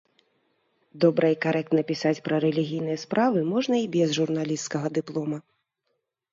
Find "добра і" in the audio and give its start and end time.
1.03-1.37